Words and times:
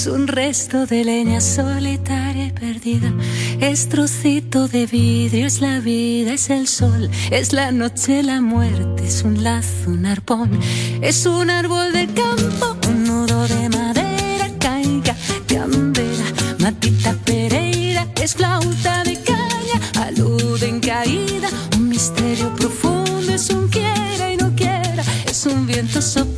Es 0.00 0.06
un 0.06 0.28
resto 0.28 0.86
de 0.86 1.04
leña 1.04 1.42
solitaria 1.42 2.46
y 2.46 2.52
perdida, 2.52 3.12
es 3.60 3.90
trocito 3.90 4.66
de 4.66 4.86
vidrio, 4.86 5.46
es 5.46 5.60
la 5.60 5.78
vida, 5.80 6.32
es 6.32 6.48
el 6.48 6.68
sol, 6.68 7.10
es 7.30 7.52
la 7.52 7.70
noche, 7.70 8.22
la 8.22 8.40
muerte, 8.40 9.04
es 9.04 9.22
un 9.24 9.44
lazo, 9.44 9.90
un 9.90 10.06
arpón, 10.06 10.58
es 11.02 11.26
un 11.26 11.50
árbol 11.50 11.92
del 11.92 12.14
campo, 12.14 12.78
un 12.88 13.04
nudo 13.04 13.46
de 13.46 13.68
madera, 13.68 14.48
caiga, 14.58 15.14
candela, 15.46 16.24
matita 16.60 17.12
pereira, 17.26 18.06
es 18.22 18.36
flauta 18.36 19.04
de 19.04 19.20
caña, 19.20 20.06
alude 20.06 20.66
en 20.66 20.80
caída, 20.80 21.50
un 21.76 21.90
misterio 21.90 22.54
profundo, 22.54 23.34
es 23.34 23.50
un 23.50 23.68
quiera 23.68 24.32
y 24.32 24.38
no 24.38 24.50
quiera, 24.56 25.04
es 25.26 25.44
un 25.44 25.66
viento 25.66 26.00
soplando 26.00 26.29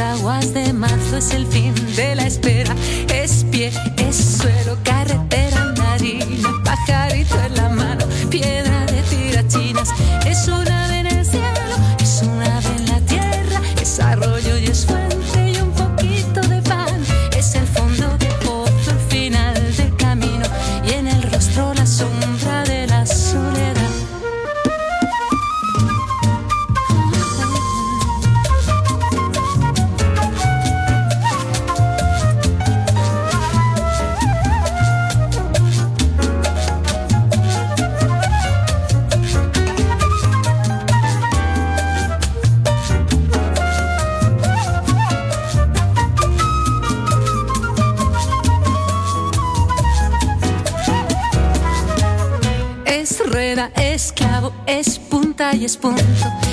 aguas 0.00 0.54
de 0.54 0.72
marzo, 0.72 1.16
es 1.18 1.32
el 1.32 1.46
fin 1.46 1.74
de 1.96 2.14
la 2.14 2.26
espera, 2.26 2.74
es 3.14 3.44
pie, 3.50 3.70
es 3.98 4.16
suelo, 4.38 4.76
carretera, 4.82 4.99
palo, 53.68 54.52
es 54.66 54.98
punta 54.98 55.54
y 55.54 55.64
es 55.64 55.76
punto, 55.76 56.02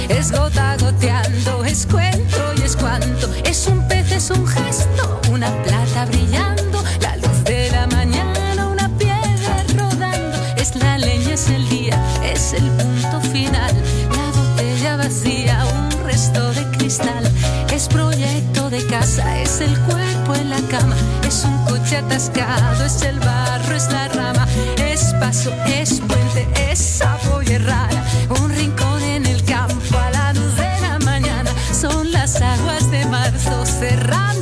es 0.09 0.31
gota 0.31 0.75
goteando, 0.77 1.63
es 1.63 1.85
cuento 1.85 2.53
y 2.57 2.61
es 2.63 2.75
cuanto, 2.75 3.29
es 3.45 3.67
un 3.67 3.87
pez, 3.87 4.11
es 4.11 4.29
un 4.29 4.45
gesto, 4.45 5.21
una 5.31 5.49
plata 5.63 6.05
brillando, 6.05 6.83
la 7.01 7.15
luz 7.17 7.43
de 7.45 7.69
la 7.71 7.87
mañana, 7.87 8.67
una 8.67 8.89
piedra 8.97 9.63
rodando, 9.77 10.37
es 10.57 10.75
la 10.75 10.97
leña, 10.97 11.33
es 11.33 11.49
el 11.49 11.67
día, 11.69 11.97
es 12.23 12.53
el 12.53 12.69
punto 12.71 13.21
final, 13.31 13.73
la 14.11 14.39
botella 14.39 14.97
vacía, 14.97 15.65
un 15.65 16.03
resto 16.03 16.51
de 16.53 16.77
cristal, 16.77 17.31
es 17.71 17.87
proyecto 17.87 18.69
de 18.69 18.85
casa, 18.87 19.39
es 19.39 19.61
el 19.61 19.77
cuerpo 19.81 20.35
en 20.35 20.49
la 20.49 20.61
cama, 20.69 20.95
es 21.25 21.45
un 21.45 21.57
coche 21.65 21.97
atascado, 21.97 22.85
es 22.85 23.01
el 23.03 23.19
barro, 23.19 23.75
es 23.75 23.89
la 23.91 24.07
rama, 24.09 24.47
es 24.77 25.06
paso, 25.19 25.51
es 25.67 25.99
puente, 25.99 26.47
es 26.71 27.01
y 27.45 27.57
rara, 27.57 28.03
un 28.41 28.49
rincón 28.49 29.01
en 29.03 29.25
el 29.25 29.43
campo 29.43 29.97
a 29.97 30.11
la 30.11 30.33
luz 30.33 30.55
de 30.55 30.81
la 30.81 30.99
mañana, 30.99 31.49
son 31.71 32.11
las 32.11 32.41
aguas 32.41 32.89
de 32.91 33.05
marzo 33.05 33.65
cerrando 33.65 34.36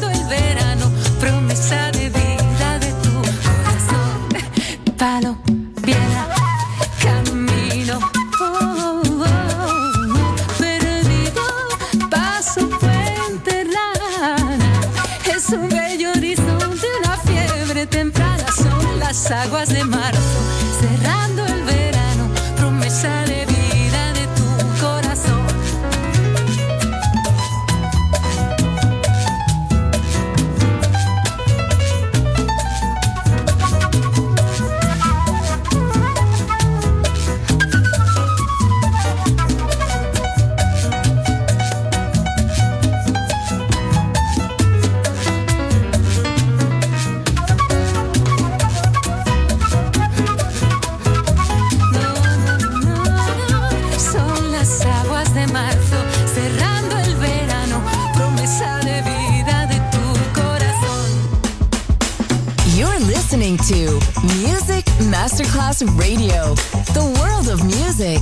Radio, 66.35 66.53
the 66.93 67.05
world 67.19 67.47
of 67.47 67.63
music. 67.63 68.19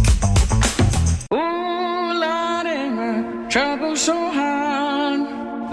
Ooh, 1.33 2.13
Lordy, 2.21 2.89
my 2.89 3.47
trouble 3.49 3.95
so 3.95 4.13
hard. 4.13 5.21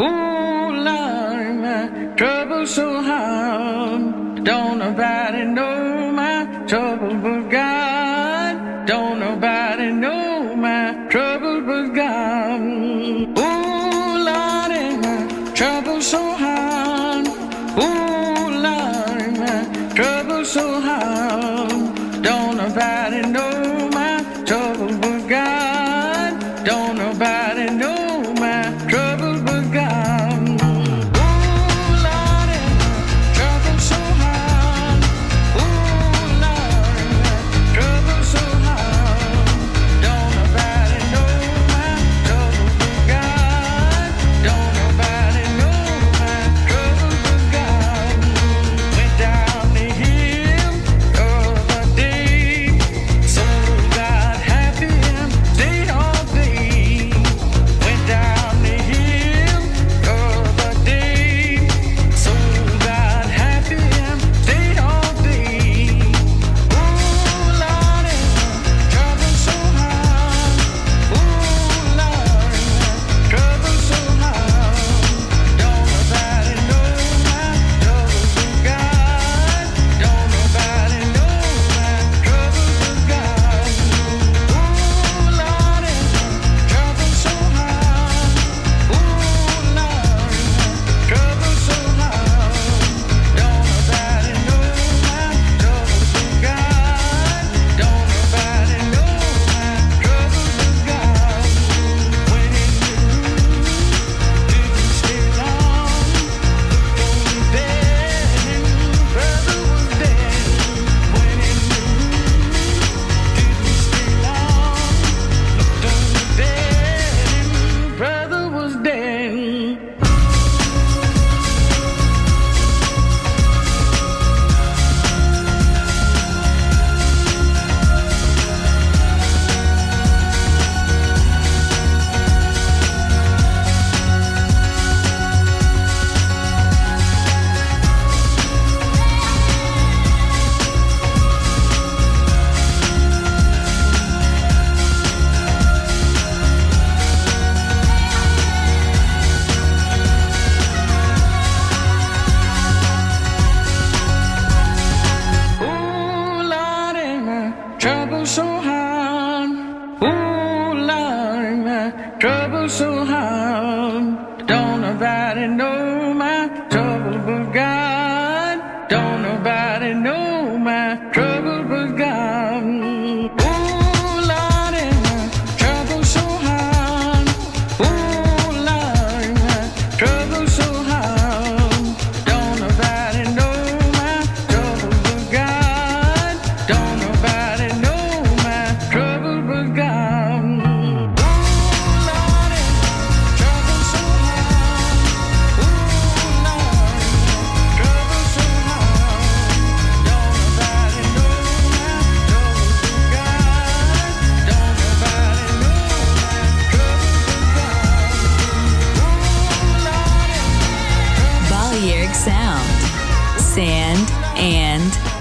Ooh, 0.00 0.70
Lordy, 0.86 1.52
my 1.64 2.14
trouble 2.16 2.66
so 2.66 3.02
hard. 3.02 4.44
Don't 4.44 4.78
nobody 4.78 5.44
know 5.44 6.12
my 6.12 6.46
trouble 6.66 7.14
but 7.16 7.50
God. 7.50 8.86
Don't 8.86 9.20
nobody 9.20 9.90
know 9.92 10.56
my 10.56 11.08
trouble 11.10 11.60
but 11.60 11.88
God. 11.94 12.60
Ooh, 13.38 14.24
Lordy, 14.28 14.96
my 14.96 15.52
trouble 15.54 16.00
so 16.00 16.32
hard. 16.32 16.49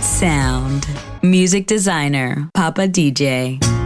Sound. 0.03 0.87
Music 1.21 1.67
designer, 1.67 2.49
Papa 2.53 2.87
DJ. 2.87 3.78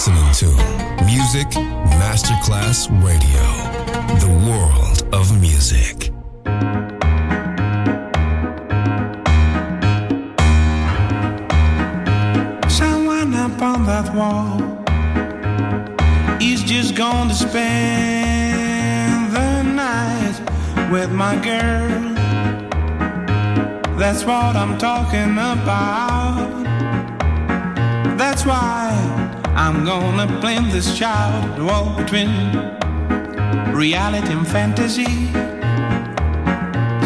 Listening 0.00 0.32
to 0.32 0.46
Music 1.04 1.46
Masterclass 2.00 2.88
Radio, 3.04 3.44
the 4.18 4.32
world 4.48 5.02
of 5.12 5.38
music. 5.42 6.10
Someone 12.70 13.34
up 13.34 13.60
on 13.60 13.84
that 13.84 14.14
wall 14.14 14.62
is 16.40 16.62
just 16.62 16.94
going 16.94 17.28
to 17.28 17.34
spend 17.34 19.32
the 19.34 19.62
night 19.62 20.90
with 20.90 21.12
my 21.12 21.36
girl. 21.44 22.14
That's 23.98 24.24
what 24.24 24.56
I'm 24.56 24.78
talking 24.78 25.32
about. 25.32 26.48
That's 28.16 28.46
why 28.46 29.09
I'm 29.54 29.84
gonna 29.84 30.26
blend 30.40 30.72
this 30.72 30.98
child, 30.98 31.56
the 31.56 31.64
wall 31.64 31.96
between 31.96 32.30
reality 33.74 34.32
and 34.32 34.46
fantasy. 34.46 35.30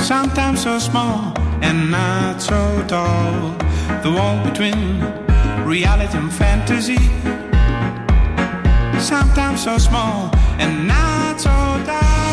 Sometimes 0.01 0.63
so 0.63 0.79
small 0.79 1.35
and 1.63 1.91
not 1.91 2.41
so 2.41 2.85
tall. 2.87 3.57
The 4.03 4.11
wall 4.11 4.45
between 4.45 5.01
reality 5.65 6.19
and 6.19 6.33
fantasy. 6.33 6.99
Sometimes 9.01 9.65
so 9.65 9.79
small 9.79 10.31
and 10.59 10.87
not 10.87 11.41
so 11.41 11.51
tall. 11.87 12.24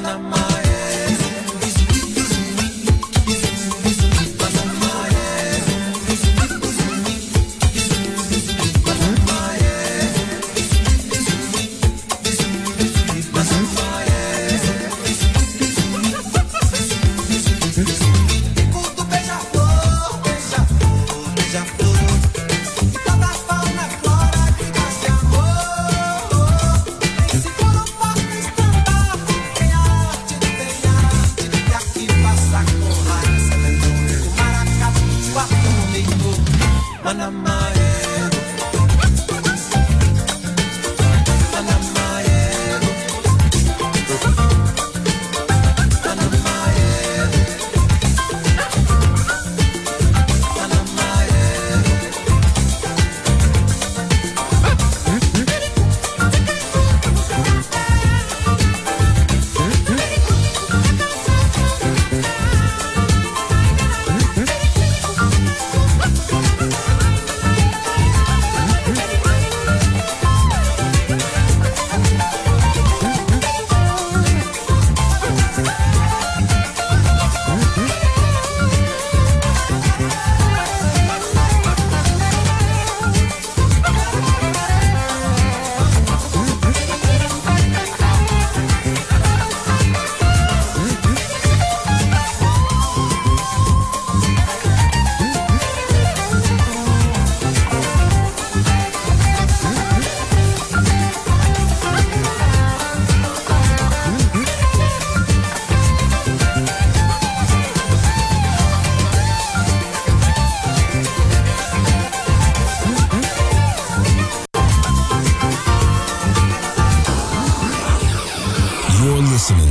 Panama. 0.00 0.39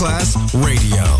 Masterclass 0.00 0.34
Radio, 0.54 1.19